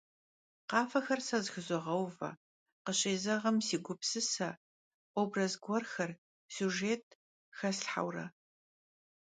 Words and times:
Khafexer 0.69 1.19
se 1.27 1.37
zexızoğeuve, 1.43 2.31
khışêzeğım 2.85 3.57
si 3.67 3.77
gupsıse, 3.85 4.49
vobraz 5.13 5.53
guerxer, 5.63 6.11
süjjêt 6.53 7.05
xeslhheure. 7.57 8.25